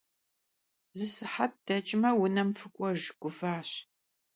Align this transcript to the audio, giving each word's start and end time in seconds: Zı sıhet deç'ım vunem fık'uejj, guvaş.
Zı 0.97 1.07
sıhet 1.15 1.53
deç'ım 1.67 2.03
vunem 2.17 2.49
fık'uejj, 2.59 3.03
guvaş. 3.21 3.69